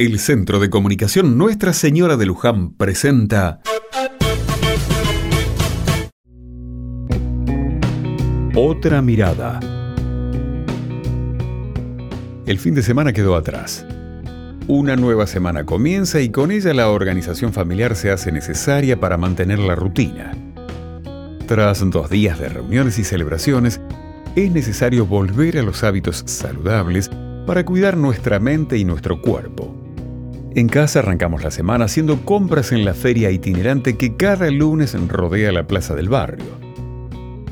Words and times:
El 0.00 0.20
Centro 0.20 0.60
de 0.60 0.70
Comunicación 0.70 1.36
Nuestra 1.36 1.72
Señora 1.72 2.16
de 2.16 2.24
Luján 2.24 2.72
presenta 2.74 3.60
Otra 8.54 9.02
mirada. 9.02 9.58
El 12.46 12.60
fin 12.60 12.76
de 12.76 12.84
semana 12.84 13.12
quedó 13.12 13.34
atrás. 13.34 13.84
Una 14.68 14.94
nueva 14.94 15.26
semana 15.26 15.66
comienza 15.66 16.20
y 16.20 16.30
con 16.30 16.52
ella 16.52 16.72
la 16.74 16.90
organización 16.90 17.52
familiar 17.52 17.96
se 17.96 18.12
hace 18.12 18.30
necesaria 18.30 19.00
para 19.00 19.16
mantener 19.16 19.58
la 19.58 19.74
rutina. 19.74 20.30
Tras 21.48 21.90
dos 21.90 22.08
días 22.08 22.38
de 22.38 22.48
reuniones 22.48 23.00
y 23.00 23.02
celebraciones, 23.04 23.80
es 24.36 24.52
necesario 24.52 25.06
volver 25.06 25.58
a 25.58 25.64
los 25.64 25.82
hábitos 25.82 26.22
saludables 26.24 27.10
para 27.48 27.64
cuidar 27.64 27.96
nuestra 27.96 28.38
mente 28.38 28.78
y 28.78 28.84
nuestro 28.84 29.20
cuerpo. 29.20 29.77
En 30.58 30.66
casa 30.66 30.98
arrancamos 30.98 31.44
la 31.44 31.52
semana 31.52 31.84
haciendo 31.84 32.24
compras 32.24 32.72
en 32.72 32.84
la 32.84 32.92
feria 32.92 33.30
itinerante 33.30 33.96
que 33.96 34.16
cada 34.16 34.50
lunes 34.50 34.92
rodea 35.06 35.52
la 35.52 35.68
plaza 35.68 35.94
del 35.94 36.08
barrio. 36.08 36.48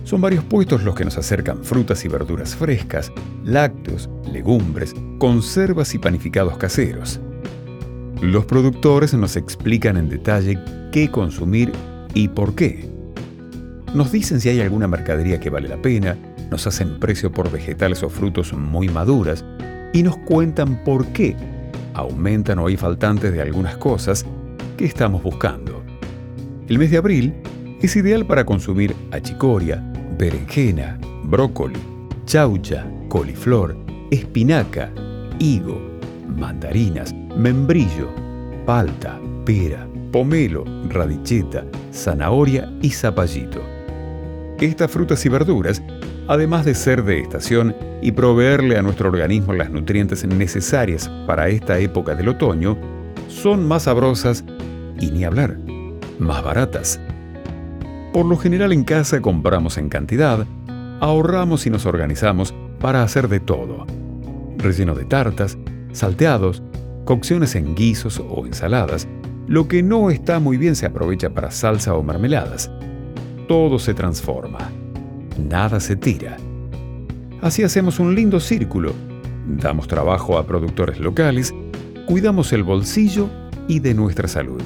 Son 0.02 0.20
varios 0.20 0.42
puestos 0.42 0.82
los 0.82 0.96
que 0.96 1.04
nos 1.04 1.16
acercan 1.16 1.62
frutas 1.62 2.04
y 2.04 2.08
verduras 2.08 2.56
frescas, 2.56 3.12
lácteos, 3.44 4.10
legumbres, 4.32 4.92
conservas 5.20 5.94
y 5.94 5.98
panificados 5.98 6.58
caseros. 6.58 7.20
Los 8.20 8.44
productores 8.44 9.14
nos 9.14 9.36
explican 9.36 9.96
en 9.96 10.08
detalle 10.08 10.58
qué 10.90 11.08
consumir 11.08 11.70
y 12.12 12.26
por 12.26 12.56
qué. 12.56 12.90
Nos 13.94 14.10
dicen 14.10 14.40
si 14.40 14.48
hay 14.48 14.60
alguna 14.60 14.88
mercadería 14.88 15.38
que 15.38 15.50
vale 15.50 15.68
la 15.68 15.80
pena, 15.80 16.18
nos 16.50 16.66
hacen 16.66 16.98
precio 16.98 17.30
por 17.30 17.52
vegetales 17.52 18.02
o 18.02 18.08
frutos 18.08 18.52
muy 18.52 18.88
maduras 18.88 19.44
y 19.92 20.02
nos 20.02 20.16
cuentan 20.16 20.82
por 20.82 21.06
qué 21.12 21.36
aumentan 21.96 22.58
o 22.58 22.66
hay 22.66 22.76
faltantes 22.76 23.32
de 23.32 23.42
algunas 23.42 23.76
cosas 23.76 24.24
que 24.76 24.84
estamos 24.84 25.22
buscando. 25.22 25.82
El 26.68 26.78
mes 26.78 26.90
de 26.90 26.98
abril 26.98 27.34
es 27.80 27.96
ideal 27.96 28.26
para 28.26 28.44
consumir 28.44 28.94
achicoria, 29.12 29.82
berenjena, 30.18 30.98
brócoli, 31.24 31.78
chaucha, 32.26 32.86
coliflor, 33.08 33.76
espinaca, 34.10 34.90
higo, 35.38 35.80
mandarinas, 36.36 37.14
membrillo, 37.36 38.10
palta, 38.64 39.18
pera, 39.44 39.86
pomelo, 40.12 40.64
radicheta, 40.88 41.64
zanahoria 41.92 42.70
y 42.82 42.90
zapallito. 42.90 43.62
Estas 44.58 44.90
frutas 44.90 45.24
y 45.26 45.28
verduras, 45.28 45.82
además 46.28 46.64
de 46.64 46.74
ser 46.74 47.04
de 47.04 47.20
estación, 47.20 47.74
y 48.02 48.12
proveerle 48.12 48.76
a 48.76 48.82
nuestro 48.82 49.08
organismo 49.08 49.52
las 49.52 49.70
nutrientes 49.70 50.24
necesarias 50.26 51.10
para 51.26 51.48
esta 51.48 51.78
época 51.78 52.14
del 52.14 52.28
otoño, 52.28 52.76
son 53.28 53.66
más 53.66 53.84
sabrosas 53.84 54.44
y 55.00 55.10
ni 55.10 55.24
hablar, 55.24 55.58
más 56.18 56.42
baratas. 56.42 57.00
Por 58.12 58.26
lo 58.26 58.36
general 58.36 58.72
en 58.72 58.84
casa 58.84 59.20
compramos 59.20 59.78
en 59.78 59.88
cantidad, 59.88 60.46
ahorramos 61.00 61.66
y 61.66 61.70
nos 61.70 61.86
organizamos 61.86 62.54
para 62.80 63.02
hacer 63.02 63.28
de 63.28 63.40
todo. 63.40 63.86
Relleno 64.56 64.94
de 64.94 65.04
tartas, 65.04 65.58
salteados, 65.92 66.62
cocciones 67.04 67.54
en 67.54 67.74
guisos 67.74 68.22
o 68.26 68.46
ensaladas, 68.46 69.08
lo 69.46 69.68
que 69.68 69.82
no 69.82 70.10
está 70.10 70.40
muy 70.40 70.56
bien 70.56 70.76
se 70.76 70.86
aprovecha 70.86 71.30
para 71.30 71.50
salsa 71.50 71.94
o 71.94 72.02
mermeladas. 72.02 72.70
Todo 73.48 73.78
se 73.78 73.94
transforma. 73.94 74.70
Nada 75.38 75.80
se 75.80 75.96
tira 75.96 76.36
Así 77.42 77.62
hacemos 77.62 78.00
un 78.00 78.14
lindo 78.14 78.40
círculo. 78.40 78.92
Damos 79.46 79.86
trabajo 79.86 80.38
a 80.38 80.46
productores 80.46 80.98
locales, 80.98 81.54
cuidamos 82.06 82.52
el 82.52 82.62
bolsillo 82.62 83.28
y 83.68 83.78
de 83.80 83.94
nuestra 83.94 84.26
salud. 84.26 84.62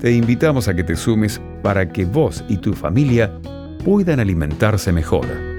Te 0.00 0.12
invitamos 0.12 0.68
a 0.68 0.76
que 0.76 0.84
te 0.84 0.94
sumes 0.94 1.40
para 1.62 1.90
que 1.90 2.04
vos 2.04 2.44
y 2.48 2.58
tu 2.58 2.74
familia 2.74 3.32
puedan 3.84 4.20
alimentarse 4.20 4.92
mejor. 4.92 5.55